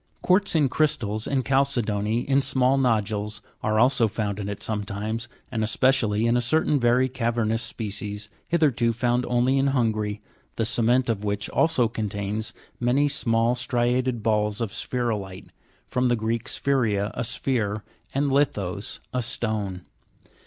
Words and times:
Gluartz 0.23 0.55
in 0.55 0.67
crystals, 0.67 1.27
and 1.27 1.45
chalcedony 1.45 2.21
in 2.21 2.41
small 2.41 2.79
nodules 2.79 3.43
are 3.61 3.79
also 3.79 4.07
found 4.07 4.39
in 4.39 4.49
it 4.49 4.63
sometimes, 4.63 5.27
and 5.51 5.63
especially 5.63 6.25
in 6.25 6.35
a 6.35 6.41
certain 6.41 6.79
very 6.79 7.07
cavernous 7.07 7.61
species, 7.61 8.27
hitherto 8.47 8.93
found 8.93 9.27
only 9.27 9.59
in 9.59 9.67
Hungary, 9.67 10.19
the 10.55 10.65
cement 10.65 11.07
of 11.07 11.23
which 11.23 11.51
also 11.51 11.87
contains 11.87 12.51
many 12.79 13.07
small 13.07 13.53
striated 13.53 14.23
balls 14.23 14.59
of 14.59 14.71
sphe'rolite 14.71 15.49
(from 15.87 16.07
the 16.07 16.15
Greek 16.15 16.45
spheira, 16.45 17.11
a 17.13 17.23
sphere, 17.23 17.83
and 18.11 18.31
lithas, 18.31 19.01
a 19.13 19.21
stone). 19.21 19.83